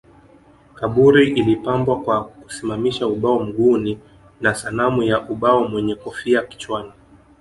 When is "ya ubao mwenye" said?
5.03-5.95